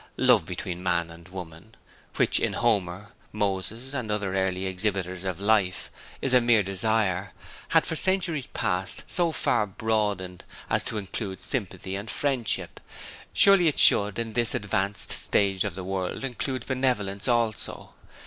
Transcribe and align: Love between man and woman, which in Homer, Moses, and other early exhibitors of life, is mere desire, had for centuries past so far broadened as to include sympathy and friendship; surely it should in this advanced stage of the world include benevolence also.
Love 0.17 0.47
between 0.47 0.81
man 0.81 1.11
and 1.11 1.27
woman, 1.29 1.75
which 2.15 2.39
in 2.39 2.53
Homer, 2.53 3.11
Moses, 3.31 3.93
and 3.93 4.09
other 4.09 4.33
early 4.35 4.65
exhibitors 4.65 5.23
of 5.23 5.39
life, 5.39 5.91
is 6.23 6.33
mere 6.33 6.63
desire, 6.63 7.33
had 7.67 7.85
for 7.85 7.95
centuries 7.95 8.47
past 8.47 9.03
so 9.05 9.31
far 9.31 9.67
broadened 9.67 10.43
as 10.71 10.83
to 10.85 10.97
include 10.97 11.39
sympathy 11.43 11.95
and 11.95 12.09
friendship; 12.09 12.79
surely 13.31 13.67
it 13.67 13.77
should 13.77 14.17
in 14.17 14.33
this 14.33 14.55
advanced 14.55 15.11
stage 15.11 15.63
of 15.63 15.75
the 15.75 15.83
world 15.83 16.23
include 16.23 16.65
benevolence 16.65 17.27
also. 17.27 17.93